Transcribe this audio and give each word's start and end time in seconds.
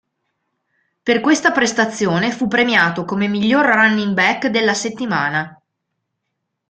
Per 1.03 1.19
questa 1.21 1.51
prestazione 1.51 2.31
fu 2.31 2.47
premiato 2.47 3.05
come 3.05 3.27
miglior 3.27 3.65
running 3.67 4.15
back 4.15 4.47
della 4.47 4.73
settimana. 4.73 5.61